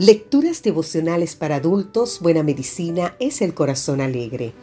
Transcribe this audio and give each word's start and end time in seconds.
Lecturas 0.00 0.62
devocionales 0.62 1.36
para 1.36 1.56
adultos, 1.56 2.20
Buena 2.22 2.42
Medicina 2.42 3.16
es 3.20 3.42
el 3.42 3.52
Corazón 3.52 4.00
Alegre. 4.00 4.54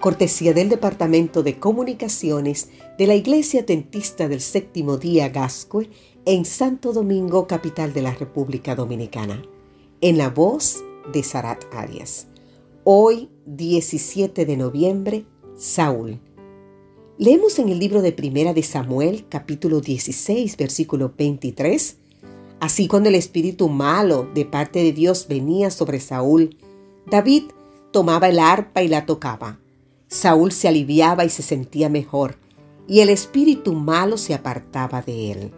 Cortesía 0.00 0.54
del 0.54 0.70
Departamento 0.70 1.42
de 1.42 1.58
Comunicaciones 1.58 2.70
de 2.96 3.06
la 3.06 3.14
Iglesia 3.14 3.66
Tentista 3.66 4.26
del 4.26 4.40
Séptimo 4.40 4.96
Día 4.96 5.28
Gascue 5.28 5.90
en 6.24 6.46
Santo 6.46 6.94
Domingo, 6.94 7.46
capital 7.46 7.92
de 7.92 8.00
la 8.00 8.14
República 8.14 8.74
Dominicana. 8.74 9.42
En 10.00 10.16
la 10.16 10.30
voz 10.30 10.82
de 11.12 11.22
Sarat 11.22 11.66
Arias. 11.74 12.28
Hoy, 12.82 13.28
17 13.44 14.46
de 14.46 14.56
noviembre, 14.56 15.26
Saúl. 15.58 16.20
Leemos 17.18 17.58
en 17.58 17.68
el 17.68 17.78
libro 17.80 18.00
de 18.00 18.12
Primera 18.12 18.54
de 18.54 18.62
Samuel, 18.62 19.26
capítulo 19.28 19.82
16, 19.82 20.56
versículo 20.56 21.12
23 21.14 21.98
Así 22.60 22.88
cuando 22.88 23.08
el 23.08 23.14
espíritu 23.14 23.68
malo 23.68 24.28
de 24.34 24.44
parte 24.44 24.82
de 24.82 24.92
Dios 24.92 25.26
venía 25.28 25.70
sobre 25.70 26.00
Saúl, 26.00 26.56
David 27.06 27.44
tomaba 27.92 28.28
el 28.28 28.38
arpa 28.38 28.82
y 28.82 28.88
la 28.88 29.06
tocaba. 29.06 29.58
Saúl 30.08 30.52
se 30.52 30.68
aliviaba 30.68 31.24
y 31.24 31.30
se 31.30 31.42
sentía 31.42 31.88
mejor, 31.88 32.36
y 32.88 33.00
el 33.00 33.10
espíritu 33.10 33.72
malo 33.72 34.16
se 34.16 34.34
apartaba 34.34 35.02
de 35.02 35.32
él. 35.32 35.52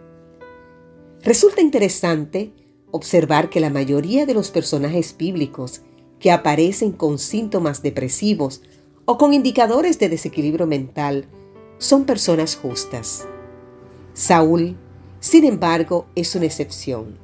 Resulta 1.21 1.61
interesante 1.61 2.53
observar 2.91 3.49
que 3.49 3.59
la 3.59 3.69
mayoría 3.69 4.25
de 4.25 4.33
los 4.33 4.49
personajes 4.49 5.15
bíblicos 5.17 5.81
que 6.19 6.31
aparecen 6.31 6.91
con 6.91 7.19
síntomas 7.19 7.81
depresivos 7.81 8.61
o 9.05 9.17
con 9.17 9.33
indicadores 9.33 9.99
de 9.99 10.09
desequilibrio 10.09 10.67
mental 10.67 11.25
son 11.77 12.05
personas 12.05 12.55
justas. 12.55 13.27
Saúl 14.13 14.75
sin 15.19 15.45
embargo, 15.45 16.05
es 16.15 16.35
una 16.35 16.45
excepción. 16.45 17.17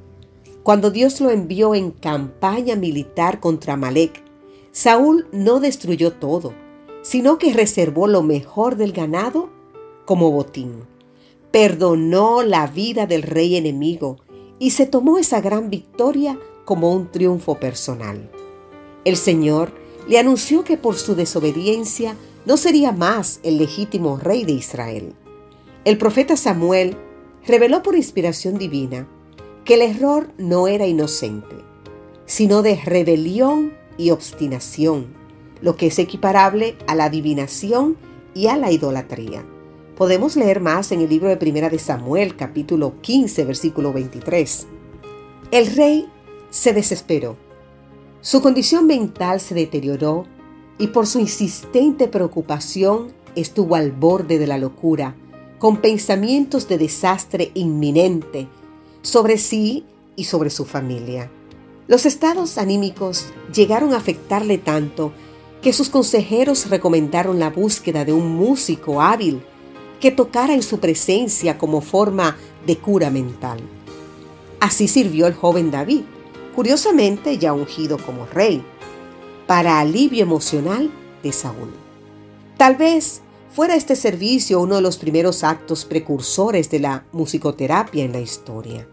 Cuando 0.62 0.90
Dios 0.90 1.20
lo 1.20 1.30
envió 1.30 1.74
en 1.74 1.90
campaña 1.92 2.76
militar 2.76 3.40
contra 3.40 3.76
Malek, 3.76 4.22
Saúl 4.72 5.28
no 5.32 5.60
destruyó 5.60 6.12
todo, 6.12 6.52
sino 7.02 7.38
que 7.38 7.52
reservó 7.52 8.08
lo 8.08 8.22
mejor 8.22 8.76
del 8.76 8.92
ganado 8.92 9.48
como 10.04 10.30
botín. 10.30 10.82
Perdonó 11.52 12.42
la 12.42 12.66
vida 12.66 13.06
del 13.06 13.22
rey 13.22 13.56
enemigo 13.56 14.18
y 14.58 14.72
se 14.72 14.86
tomó 14.86 15.18
esa 15.18 15.40
gran 15.40 15.70
victoria 15.70 16.38
como 16.64 16.92
un 16.92 17.10
triunfo 17.10 17.54
personal. 17.60 18.30
El 19.04 19.16
Señor 19.16 19.72
le 20.08 20.18
anunció 20.18 20.64
que 20.64 20.76
por 20.76 20.96
su 20.96 21.14
desobediencia 21.14 22.16
no 22.44 22.56
sería 22.56 22.92
más 22.92 23.40
el 23.42 23.58
legítimo 23.58 24.18
rey 24.18 24.44
de 24.44 24.52
Israel. 24.52 25.14
El 25.84 25.96
profeta 25.96 26.36
Samuel 26.36 26.96
reveló 27.46 27.82
por 27.82 27.96
inspiración 27.96 28.58
divina 28.58 29.06
que 29.64 29.74
el 29.74 29.82
error 29.82 30.32
no 30.38 30.68
era 30.68 30.86
inocente, 30.86 31.56
sino 32.24 32.62
de 32.62 32.76
rebelión 32.76 33.72
y 33.96 34.10
obstinación, 34.10 35.06
lo 35.60 35.76
que 35.76 35.86
es 35.86 35.98
equiparable 35.98 36.76
a 36.86 36.94
la 36.94 37.04
adivinación 37.04 37.96
y 38.34 38.48
a 38.48 38.56
la 38.56 38.70
idolatría. 38.70 39.44
Podemos 39.96 40.36
leer 40.36 40.60
más 40.60 40.92
en 40.92 41.00
el 41.00 41.08
libro 41.08 41.28
de 41.28 41.36
Primera 41.36 41.70
de 41.70 41.78
Samuel, 41.78 42.36
capítulo 42.36 43.00
15, 43.00 43.44
versículo 43.44 43.92
23. 43.92 44.66
El 45.50 45.74
rey 45.74 46.06
se 46.50 46.72
desesperó. 46.72 47.36
Su 48.20 48.42
condición 48.42 48.86
mental 48.86 49.40
se 49.40 49.54
deterioró 49.54 50.26
y 50.78 50.88
por 50.88 51.06
su 51.06 51.20
insistente 51.20 52.08
preocupación 52.08 53.12
estuvo 53.34 53.76
al 53.76 53.92
borde 53.92 54.38
de 54.38 54.46
la 54.46 54.58
locura 54.58 55.14
con 55.58 55.78
pensamientos 55.78 56.68
de 56.68 56.78
desastre 56.78 57.50
inminente 57.54 58.48
sobre 59.02 59.38
sí 59.38 59.84
y 60.16 60.24
sobre 60.24 60.50
su 60.50 60.64
familia. 60.64 61.30
Los 61.88 62.04
estados 62.04 62.58
anímicos 62.58 63.26
llegaron 63.54 63.94
a 63.94 63.98
afectarle 63.98 64.58
tanto 64.58 65.12
que 65.62 65.72
sus 65.72 65.88
consejeros 65.88 66.68
recomendaron 66.68 67.38
la 67.38 67.50
búsqueda 67.50 68.04
de 68.04 68.12
un 68.12 68.34
músico 68.36 69.00
hábil 69.00 69.40
que 70.00 70.10
tocara 70.10 70.54
en 70.54 70.62
su 70.62 70.78
presencia 70.78 71.58
como 71.58 71.80
forma 71.80 72.36
de 72.66 72.76
cura 72.76 73.10
mental. 73.10 73.60
Así 74.60 74.88
sirvió 74.88 75.26
el 75.26 75.34
joven 75.34 75.70
David, 75.70 76.02
curiosamente 76.54 77.38
ya 77.38 77.52
ungido 77.52 77.98
como 77.98 78.26
rey, 78.26 78.62
para 79.46 79.80
alivio 79.80 80.22
emocional 80.22 80.90
de 81.22 81.32
Saúl. 81.32 81.72
Tal 82.56 82.76
vez 82.76 83.22
fuera 83.50 83.74
este 83.74 83.96
servicio 83.96 84.60
uno 84.60 84.76
de 84.76 84.82
los 84.82 84.96
primeros 84.98 85.44
actos 85.44 85.84
precursores 85.84 86.70
de 86.70 86.80
la 86.80 87.06
musicoterapia 87.12 88.04
en 88.04 88.12
la 88.12 88.20
historia. 88.20 88.88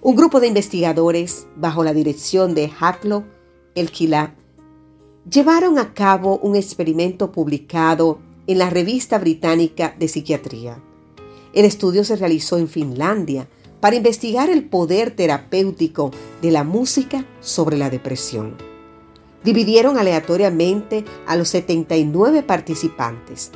Un 0.00 0.16
grupo 0.16 0.40
de 0.40 0.46
investigadores, 0.46 1.46
bajo 1.56 1.82
la 1.82 1.92
dirección 1.92 2.54
de 2.54 2.70
Haklo 2.78 3.24
El 3.74 3.90
llevaron 5.28 5.78
a 5.78 5.92
cabo 5.92 6.38
un 6.38 6.56
experimento 6.56 7.32
publicado 7.32 8.18
en 8.46 8.58
la 8.58 8.70
revista 8.70 9.18
británica 9.18 9.94
de 9.98 10.08
psiquiatría. 10.08 10.82
El 11.52 11.64
estudio 11.64 12.04
se 12.04 12.16
realizó 12.16 12.58
en 12.58 12.68
Finlandia 12.68 13.48
para 13.80 13.96
investigar 13.96 14.50
el 14.50 14.64
poder 14.64 15.10
terapéutico 15.14 16.10
de 16.42 16.50
la 16.50 16.64
música 16.64 17.26
sobre 17.40 17.76
la 17.76 17.90
depresión. 17.90 18.67
Dividieron 19.44 19.98
aleatoriamente 19.98 21.04
a 21.26 21.36
los 21.36 21.48
79 21.50 22.42
participantes, 22.42 23.52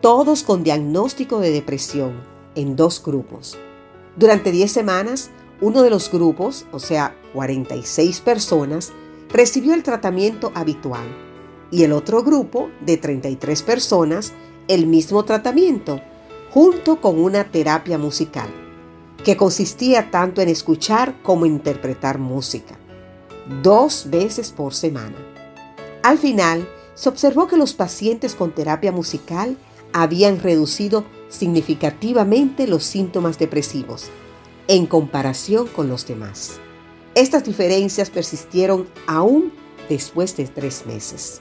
todos 0.00 0.44
con 0.44 0.62
diagnóstico 0.62 1.40
de 1.40 1.50
depresión, 1.50 2.22
en 2.54 2.76
dos 2.76 3.02
grupos. 3.04 3.58
Durante 4.16 4.52
10 4.52 4.70
semanas, 4.70 5.30
uno 5.60 5.82
de 5.82 5.90
los 5.90 6.10
grupos, 6.12 6.64
o 6.70 6.78
sea, 6.78 7.16
46 7.34 8.20
personas, 8.20 8.92
recibió 9.28 9.74
el 9.74 9.82
tratamiento 9.82 10.52
habitual 10.54 11.06
y 11.72 11.82
el 11.82 11.92
otro 11.92 12.22
grupo, 12.22 12.70
de 12.80 12.96
33 12.96 13.62
personas, 13.62 14.32
el 14.68 14.86
mismo 14.86 15.24
tratamiento, 15.24 16.00
junto 16.50 17.00
con 17.00 17.18
una 17.18 17.50
terapia 17.50 17.98
musical, 17.98 18.48
que 19.24 19.36
consistía 19.36 20.12
tanto 20.12 20.40
en 20.40 20.48
escuchar 20.48 21.20
como 21.22 21.46
interpretar 21.46 22.18
música 22.18 22.78
dos 23.62 24.06
veces 24.10 24.52
por 24.52 24.74
semana. 24.74 25.16
Al 26.02 26.18
final, 26.18 26.68
se 26.94 27.08
observó 27.08 27.46
que 27.46 27.56
los 27.56 27.74
pacientes 27.74 28.34
con 28.34 28.52
terapia 28.52 28.92
musical 28.92 29.56
habían 29.92 30.40
reducido 30.40 31.04
significativamente 31.28 32.66
los 32.66 32.84
síntomas 32.84 33.38
depresivos 33.38 34.10
en 34.68 34.86
comparación 34.86 35.66
con 35.68 35.88
los 35.88 36.06
demás. 36.06 36.58
Estas 37.14 37.44
diferencias 37.44 38.10
persistieron 38.10 38.88
aún 39.06 39.52
después 39.88 40.36
de 40.36 40.46
tres 40.46 40.86
meses. 40.86 41.40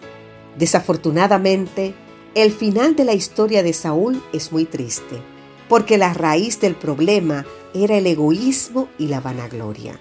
Desafortunadamente, 0.58 1.96
el 2.34 2.52
final 2.52 2.96
de 2.96 3.06
la 3.06 3.14
historia 3.14 3.64
de 3.64 3.74
Saúl 3.74 4.22
es 4.32 4.52
muy 4.52 4.66
triste, 4.66 5.22
porque 5.68 5.98
la 5.98 6.14
raíz 6.14 6.60
del 6.60 6.76
problema 6.76 7.46
era 7.74 7.98
el 7.98 8.08
egoísmo 8.08 8.88
y 8.98 9.08
la 9.08 9.20
vanagloria. 9.20 10.00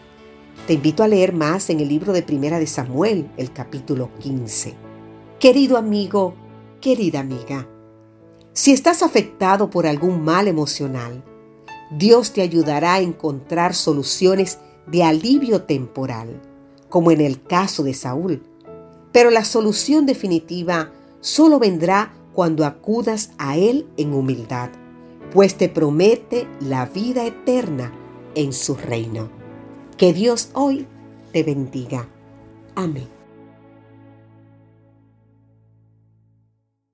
Te 0.67 0.73
invito 0.73 1.03
a 1.03 1.09
leer 1.09 1.35
más 1.35 1.69
en 1.69 1.81
el 1.81 1.89
libro 1.89 2.15
de 2.15 2.23
Primera 2.23 2.59
de 2.59 2.67
Samuel, 2.67 3.31
el 3.37 3.53
capítulo 3.53 4.09
15. 4.21 4.75
Querido 5.39 5.77
amigo, 5.77 6.35
querida 6.81 7.21
amiga, 7.21 7.69
si 8.55 8.73
estás 8.73 9.03
afectado 9.03 9.69
por 9.69 9.87
algún 9.87 10.25
mal 10.25 10.49
emocional, 10.49 11.23
Dios 11.91 12.33
te 12.33 12.41
ayudará 12.41 12.95
a 12.95 13.01
encontrar 13.01 13.75
soluciones 13.75 14.59
de 14.87 15.03
alivio 15.03 15.65
temporal, 15.65 16.41
como 16.89 17.11
en 17.11 17.21
el 17.21 17.43
caso 17.43 17.83
de 17.83 17.93
Saúl. 17.93 18.43
Pero 19.13 19.29
la 19.29 19.45
solución 19.45 20.07
definitiva 20.07 20.93
solo 21.21 21.59
vendrá 21.59 22.15
cuando 22.33 22.65
acudas 22.65 23.33
a 23.37 23.59
Él 23.59 23.87
en 23.99 24.15
humildad, 24.15 24.71
pues 25.31 25.57
te 25.57 25.69
promete 25.69 26.49
la 26.61 26.87
vida 26.87 27.27
eterna 27.27 27.93
en 28.35 28.55
su 28.55 28.77
reino. 28.77 29.44
Que 29.97 30.12
Dios 30.12 30.50
hoy 30.55 30.87
te 31.32 31.43
bendiga. 31.43 32.08
Amén. 32.75 33.13